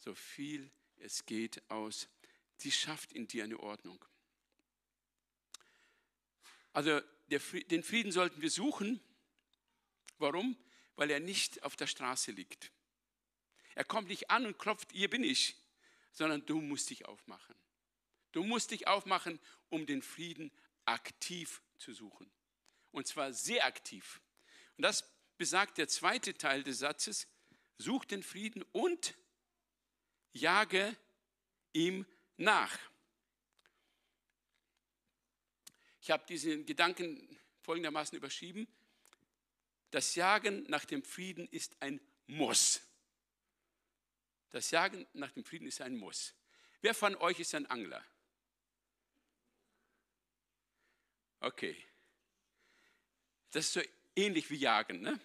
[0.00, 2.08] so viel es geht, aus.
[2.56, 4.04] Sie schafft in dir eine Ordnung.
[6.72, 9.00] Also den Frieden sollten wir suchen.
[10.18, 10.56] Warum?
[10.96, 12.72] Weil er nicht auf der Straße liegt.
[13.76, 15.54] Er kommt nicht an und klopft, hier bin ich,
[16.18, 17.54] sondern du musst dich aufmachen.
[18.32, 20.50] Du musst dich aufmachen, um den Frieden
[20.84, 22.28] aktiv zu suchen.
[22.90, 24.20] Und zwar sehr aktiv.
[24.76, 25.04] Und das
[25.36, 27.28] besagt der zweite Teil des Satzes,
[27.78, 29.14] such den Frieden und
[30.32, 30.96] jage
[31.72, 32.04] ihm
[32.36, 32.76] nach.
[36.00, 38.66] Ich habe diesen Gedanken folgendermaßen überschrieben.
[39.92, 42.87] Das Jagen nach dem Frieden ist ein Muss.
[44.50, 46.34] Das Jagen nach dem Frieden ist ein Muss.
[46.80, 48.04] Wer von euch ist ein Angler?
[51.40, 51.76] Okay.
[53.50, 53.80] Das ist so
[54.16, 55.20] ähnlich wie Jagen, ne?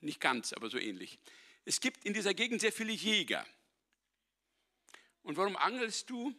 [0.00, 1.18] Nicht ganz, aber so ähnlich.
[1.64, 3.46] Es gibt in dieser Gegend sehr viele Jäger.
[5.22, 6.34] Und warum angelst du?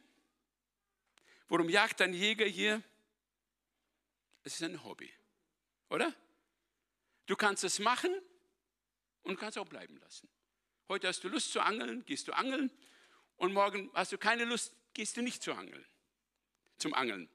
[1.47, 2.83] Warum jagt ein Jäger hier?
[4.43, 5.11] Es ist ein Hobby,
[5.89, 6.13] oder?
[7.27, 8.13] Du kannst es machen
[9.21, 10.27] und kannst auch bleiben lassen.
[10.91, 12.69] Heute hast du Lust zu angeln, gehst du angeln
[13.37, 15.85] und morgen hast du keine Lust, gehst du nicht zu angeln,
[16.79, 17.29] zum Angeln.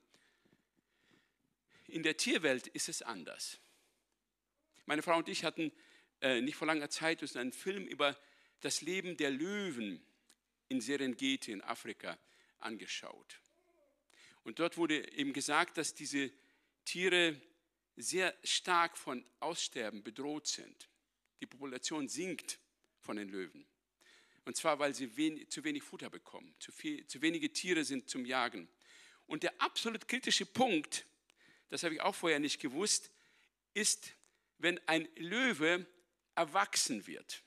[1.87, 3.59] In der Tierwelt ist es anders.
[4.85, 5.73] Meine Frau und ich hatten
[6.21, 8.15] äh, nicht vor langer Zeit uns einen Film über
[8.61, 10.05] das Leben der Löwen
[10.69, 12.19] in Serengeti in Afrika
[12.59, 13.41] angeschaut.
[14.45, 16.31] Und dort wurde eben gesagt, dass diese
[16.85, 17.41] Tiere
[17.97, 20.91] sehr stark von Aussterben bedroht sind.
[21.41, 22.59] Die Population sinkt
[23.07, 23.67] von den Löwen.
[24.45, 26.55] Und zwar, weil sie wen zu wenig Futter bekommen.
[26.59, 28.69] Zu, viel, zu wenige Tiere sind zum Jagen.
[29.27, 31.07] Und der absolut kritische Punkt,
[31.69, 33.11] das habe ich auch vorher nicht gewusst,
[33.75, 34.13] ist,
[34.59, 35.87] wenn ein Löwe
[36.35, 37.43] erwachsen wird.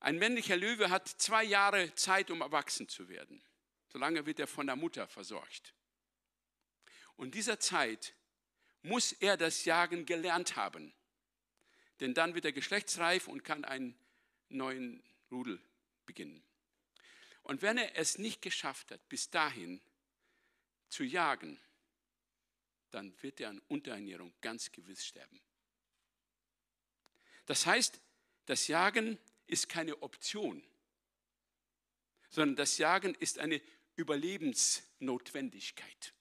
[0.00, 3.42] Ein männlicher Löwe hat zwei Jahre Zeit, um erwachsen zu werden.
[3.88, 5.74] Solange wird er von der Mutter versorgt.
[7.16, 8.14] Und dieser Zeit
[8.82, 10.92] muss er das Jagen gelernt haben.
[12.02, 13.96] Denn dann wird er geschlechtsreif und kann einen
[14.48, 15.62] neuen Rudel
[16.04, 16.42] beginnen.
[17.44, 19.80] Und wenn er es nicht geschafft hat, bis dahin
[20.88, 21.60] zu jagen,
[22.90, 25.40] dann wird er an Unterernährung ganz gewiss sterben.
[27.46, 28.00] Das heißt,
[28.46, 30.60] das Jagen ist keine Option,
[32.30, 33.62] sondern das Jagen ist eine
[33.94, 36.14] Überlebensnotwendigkeit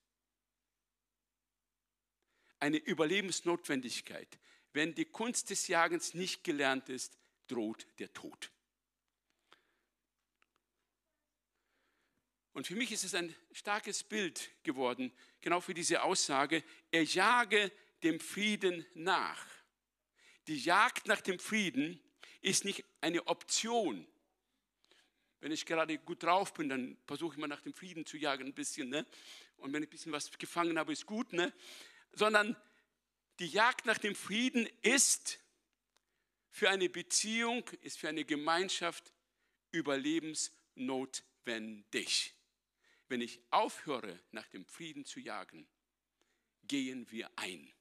[2.62, 4.40] eine Überlebensnotwendigkeit.
[4.74, 8.52] Wenn die Kunst des Jagens nicht gelernt ist, droht der Tod.
[12.54, 17.72] Und für mich ist es ein starkes Bild geworden, genau für diese Aussage, er jage
[18.04, 19.46] dem Frieden nach.
[20.48, 22.02] Die Jagd nach dem Frieden
[22.42, 24.06] ist nicht eine Option.
[25.40, 28.48] Wenn ich gerade gut drauf bin, dann versuche ich mal nach dem Frieden zu jagen
[28.48, 28.90] ein bisschen.
[28.90, 29.06] Ne?
[29.58, 31.32] Und wenn ich ein bisschen was gefangen habe, ist gut.
[31.34, 31.54] Ne?
[32.14, 32.56] sondern
[33.40, 35.40] die Jagd nach dem Frieden ist
[36.50, 39.14] für eine Beziehung, ist für eine Gemeinschaft
[39.72, 42.36] überlebensnotwendig.
[43.08, 45.68] Wenn ich aufhöre, nach dem Frieden zu jagen,
[46.64, 47.72] gehen wir ein.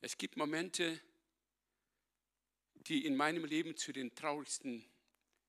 [0.00, 1.00] Es gibt Momente,
[2.74, 4.84] die in meinem Leben zu den traurigsten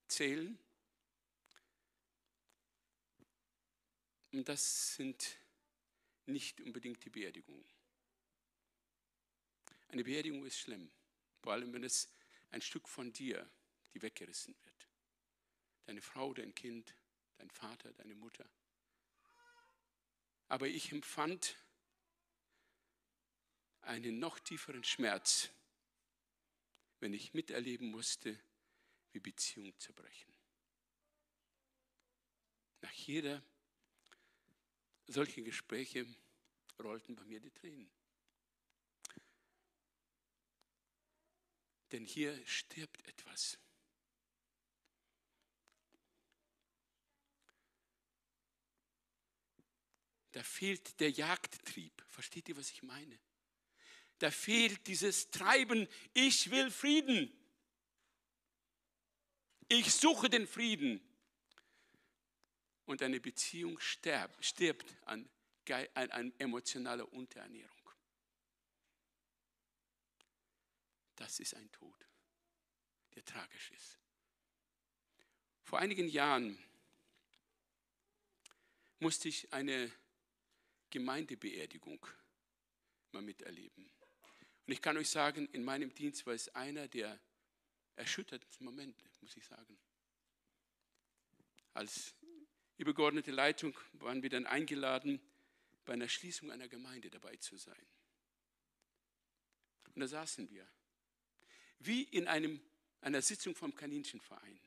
[0.07, 0.57] zählen.
[4.31, 5.37] Und das sind
[6.25, 7.65] nicht unbedingt die Beerdigungen.
[9.89, 10.91] Eine Beerdigung ist schlimm,
[11.41, 12.09] vor allem wenn es
[12.51, 13.49] ein Stück von dir,
[13.93, 14.87] die weggerissen wird.
[15.85, 16.93] Deine Frau, dein Kind,
[17.37, 18.47] dein Vater, deine Mutter.
[20.49, 21.55] Aber ich empfand
[23.81, 25.49] einen noch tieferen Schmerz,
[26.99, 28.37] wenn ich miterleben musste,
[29.11, 30.33] wie Beziehungen zerbrechen.
[32.81, 33.43] Nach jeder
[35.07, 36.05] solchen Gespräche
[36.79, 37.89] rollten bei mir die Tränen.
[41.91, 43.57] Denn hier stirbt etwas.
[50.33, 52.03] Da fehlt der Jagdtrieb.
[52.09, 53.17] Versteht ihr, was ich meine?
[54.19, 57.31] Da fehlt dieses Treiben, ich will Frieden.
[59.67, 61.01] Ich suche den Frieden.
[62.85, 65.29] Und eine Beziehung stirbt, stirbt an,
[65.93, 67.91] an, an emotionaler Unterernährung.
[71.17, 72.07] Das ist ein Tod,
[73.15, 73.99] der tragisch ist.
[75.63, 76.57] Vor einigen Jahren
[78.99, 79.91] musste ich eine
[80.89, 82.05] Gemeindebeerdigung
[83.11, 83.91] mal miterleben.
[84.65, 87.19] Und ich kann euch sagen, in meinem Dienst war es einer der
[87.97, 89.77] erschütterndsten Momente, muss ich sagen.
[91.73, 92.15] Als
[92.77, 95.21] übergeordnete Leitung waren wir dann eingeladen,
[95.85, 97.85] bei einer Schließung einer Gemeinde dabei zu sein.
[99.93, 100.67] Und da saßen wir,
[101.79, 102.61] wie in einem,
[103.01, 104.59] einer Sitzung vom Kaninchenverein.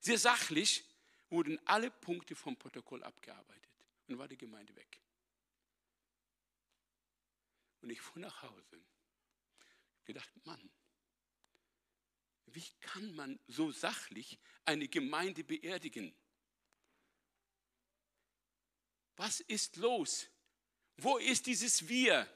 [0.00, 0.84] Sehr sachlich
[1.30, 3.72] wurden alle Punkte vom Protokoll abgearbeitet
[4.06, 5.00] und war die Gemeinde weg.
[7.80, 8.80] Und ich fuhr nach Hause.
[9.98, 10.70] Ich gedacht, Mann,
[12.46, 16.14] wie kann man so sachlich eine Gemeinde beerdigen?
[19.16, 20.28] Was ist los?
[20.96, 22.28] Wo ist dieses Wir?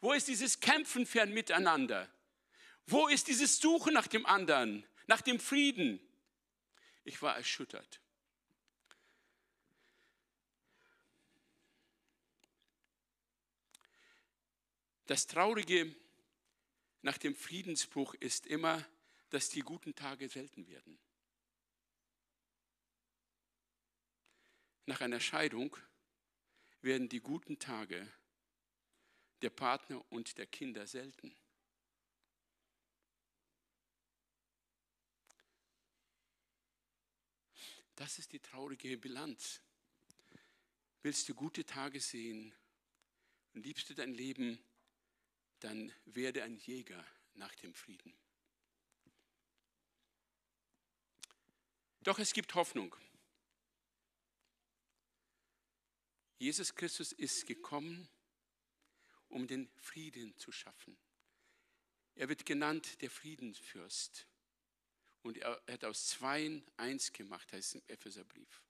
[0.00, 2.10] Wo ist dieses Kämpfen für ein Miteinander?
[2.86, 6.00] Wo ist dieses Suchen nach dem anderen, nach dem Frieden?
[7.04, 8.00] Ich war erschüttert.
[15.06, 15.94] Das Traurige
[17.00, 18.84] nach dem Friedensbruch ist immer,
[19.30, 20.98] dass die guten Tage selten werden.
[24.86, 25.76] Nach einer Scheidung
[26.80, 28.10] werden die guten Tage
[29.42, 31.36] der Partner und der Kinder selten.
[37.96, 39.60] Das ist die traurige Bilanz.
[41.02, 42.54] Willst du gute Tage sehen
[43.54, 44.58] und liebst du dein Leben,
[45.60, 47.04] dann werde ein Jäger
[47.34, 48.16] nach dem Frieden.
[52.08, 52.96] Doch es gibt Hoffnung.
[56.38, 58.08] Jesus Christus ist gekommen,
[59.28, 60.96] um den Frieden zu schaffen.
[62.14, 64.26] Er wird genannt der Friedensfürst.
[65.20, 68.62] Und er hat aus Zweien eins gemacht, heißt im Epheserbrief.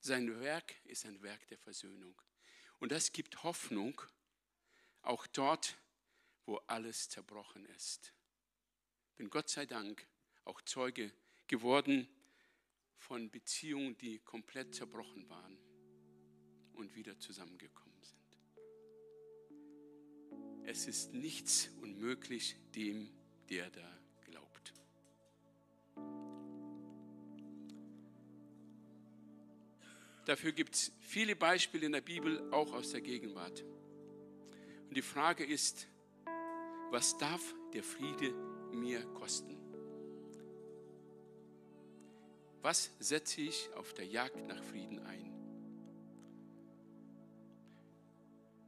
[0.00, 2.18] Sein Werk ist ein Werk der Versöhnung.
[2.78, 4.00] Und das gibt Hoffnung,
[5.02, 5.76] auch dort,
[6.46, 8.14] wo alles zerbrochen ist.
[9.16, 10.08] Bin Gott sei Dank
[10.46, 11.12] auch Zeuge
[11.46, 12.08] geworden
[12.98, 15.58] von Beziehungen, die komplett zerbrochen waren
[16.74, 18.18] und wieder zusammengekommen sind.
[20.64, 23.10] Es ist nichts unmöglich dem,
[23.48, 24.74] der da glaubt.
[30.26, 33.64] Dafür gibt es viele Beispiele in der Bibel, auch aus der Gegenwart.
[34.88, 35.88] Und die Frage ist,
[36.90, 38.32] was darf der Friede
[38.72, 39.57] mir kosten?
[42.68, 45.32] Was setze ich auf der Jagd nach Frieden ein?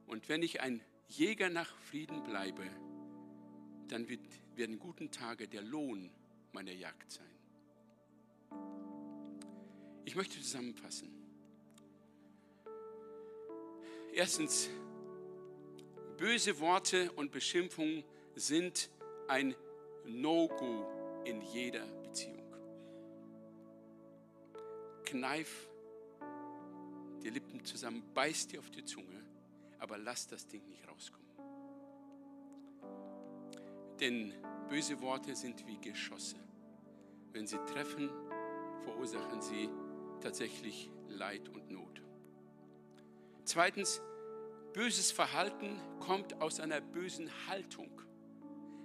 [0.07, 2.63] Und wenn ich ein Jäger nach Frieden bleibe,
[3.89, 4.23] dann wird,
[4.57, 6.11] werden guten Tage der Lohn
[6.53, 7.27] meiner Jagd sein.
[10.07, 11.11] Ich möchte zusammenfassen.
[14.15, 14.71] Erstens,
[16.17, 18.03] böse Worte und Beschimpfungen
[18.35, 18.89] sind
[19.29, 19.55] ein
[20.07, 20.87] No-Go
[21.27, 22.00] in jeder
[25.11, 25.69] Kneif
[27.25, 29.25] die Lippen zusammen, beiß dir auf die Zunge,
[29.81, 31.27] aber lass das Ding nicht rauskommen.
[33.99, 34.33] Denn
[34.69, 36.37] böse Worte sind wie Geschosse.
[37.33, 38.09] Wenn sie treffen,
[38.85, 39.69] verursachen sie
[40.21, 42.03] tatsächlich Leid und Not.
[43.45, 44.01] Zweitens,
[44.75, 48.01] böses Verhalten kommt aus einer bösen Haltung.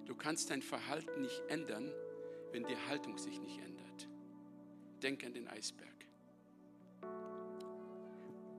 [0.05, 1.91] Du kannst dein Verhalten nicht ändern,
[2.51, 4.09] wenn die Haltung sich nicht ändert.
[5.03, 5.94] Denk an den Eisberg.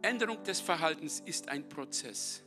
[0.06, 2.40] Änderung des Verhaltens ist ein Prozess.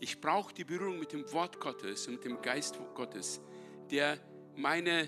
[0.00, 3.42] Ich brauche die Berührung mit dem Wort Gottes und mit dem Geist Gottes,
[3.90, 4.18] der
[4.56, 5.06] meine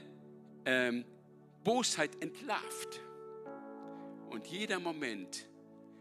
[0.67, 1.07] ähm,
[1.65, 3.01] Bosheit entlarvt.
[4.29, 5.47] Und jeder Moment,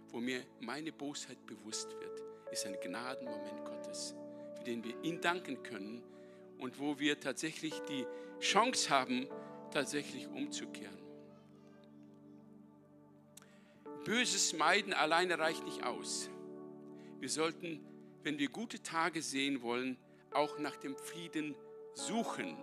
[0.09, 4.15] wo mir meine Bosheit bewusst wird, ist ein Gnadenmoment Gottes,
[4.57, 6.03] für den wir ihn danken können
[6.59, 8.05] und wo wir tatsächlich die
[8.41, 9.27] Chance haben,
[9.71, 11.06] tatsächlich umzukehren.
[14.07, 16.29] Böses meiden alleine reicht nicht aus.
[17.19, 17.85] Wir sollten,
[18.23, 19.97] wenn wir gute Tage sehen wollen,
[20.31, 21.53] auch nach dem Frieden
[21.93, 22.55] suchen.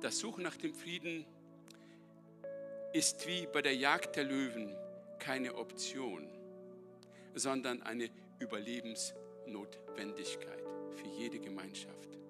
[0.00, 1.26] Das Suchen nach dem Frieden
[2.92, 4.72] ist wie bei der Jagd der Löwen
[5.18, 6.30] keine Option,
[7.34, 10.62] sondern eine Überlebensnotwendigkeit
[10.94, 12.20] für jede Gemeinschaft.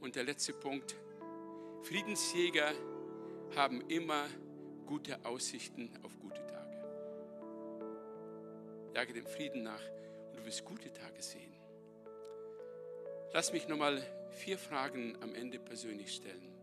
[0.00, 0.94] Und der letzte Punkt,
[1.82, 2.70] Friedensjäger
[3.56, 4.28] haben immer
[4.86, 6.84] gute Aussichten auf gute Tage.
[8.94, 9.82] Jage dem Frieden nach
[10.30, 11.52] und du wirst gute Tage sehen.
[13.32, 16.54] Lass mich nochmal vier Fragen am Ende persönlich stellen.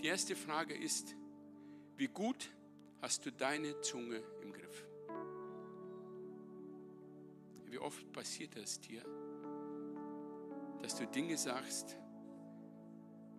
[0.00, 1.14] Die erste Frage ist,
[1.96, 2.50] wie gut
[3.00, 4.86] hast du deine Zunge im Griff?
[7.66, 9.02] Wie oft passiert es dir,
[10.82, 11.96] dass du Dinge sagst,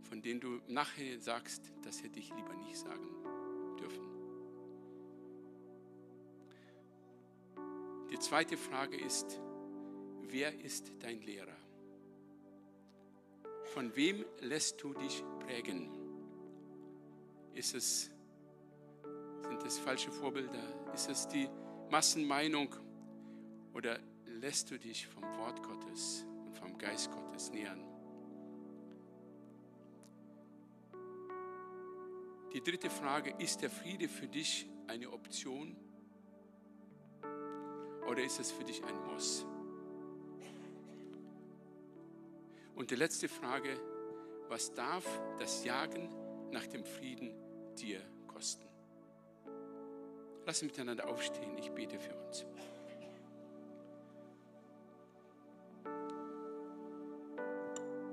[0.10, 3.08] von denen du nachher sagst, das hätte ich lieber nicht sagen
[3.80, 4.06] dürfen.
[8.10, 9.39] Die zweite Frage ist,
[10.22, 11.58] wer ist dein Lehrer?
[13.74, 15.89] Von wem lässt du dich prägen?
[17.53, 18.12] Ist es,
[19.41, 20.93] sind es falsche Vorbilder?
[20.93, 21.49] Ist es die
[21.89, 22.74] Massenmeinung?
[23.74, 27.84] Oder lässt du dich vom Wort Gottes und vom Geist Gottes nähern?
[32.56, 35.76] Die dritte Frage, ist der Friede für dich eine Option
[38.08, 39.45] oder ist es für dich ein Muss?
[42.74, 43.78] Und die letzte Frage,
[44.47, 45.03] was darf
[45.38, 46.08] das Jagen
[46.51, 47.34] nach dem Frieden
[47.78, 48.70] dir kosten?
[50.45, 52.45] Lass uns miteinander aufstehen, ich bete für uns.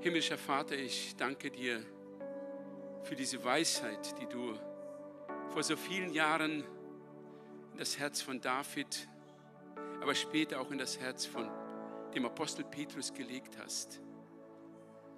[0.00, 1.86] Himmlischer Vater, ich danke dir
[3.02, 4.54] für diese Weisheit, die du
[5.50, 6.64] vor so vielen Jahren
[7.72, 9.08] in das Herz von David,
[10.00, 11.48] aber später auch in das Herz von
[12.14, 14.00] dem Apostel Petrus gelegt hast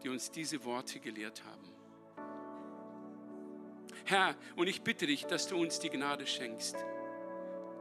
[0.04, 1.72] die uns diese Worte gelehrt haben.
[4.04, 6.76] Herr, und ich bitte dich, dass du uns die Gnade schenkst,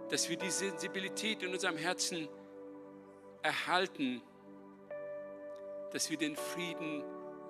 [0.10, 2.30] dass wir die Sensibilität in unserem Herzen
[3.42, 4.22] erhalten,
[5.92, 7.04] dass wir den Frieden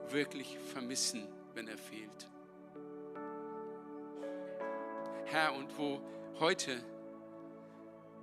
[0.09, 2.29] wirklich vermissen, wenn er fehlt.
[5.33, 5.99] Herr, und wo
[6.39, 6.79] heute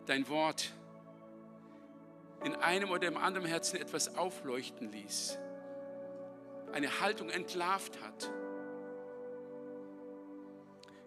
[0.06, 0.72] dein Wort
[2.44, 5.36] in einem oder im anderen Herzen etwas aufleuchten ließ,
[6.72, 8.30] eine Haltung entlarvt hat.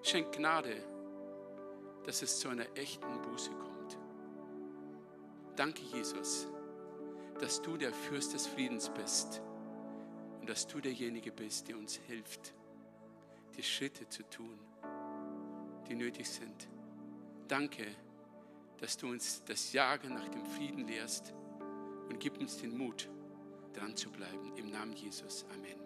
[0.01, 0.75] Schenk Gnade,
[2.05, 3.97] dass es zu einer echten Buße kommt.
[5.55, 6.49] Danke, Jesus,
[7.39, 9.41] dass du der Fürst des Friedens bist
[10.41, 12.53] und dass du derjenige bist, der uns hilft,
[13.55, 14.59] die Schritte zu tun,
[15.83, 16.67] die nötig sind.
[17.47, 17.85] Danke,
[18.77, 21.33] dass du uns das Jagen nach dem Frieden lehrst
[22.09, 23.09] und gib uns den Mut,
[23.73, 24.55] dran zu bleiben.
[24.55, 25.45] Im Namen Jesus.
[25.53, 25.82] Amen.